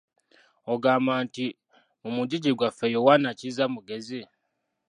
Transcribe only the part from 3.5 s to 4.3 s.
mugezi.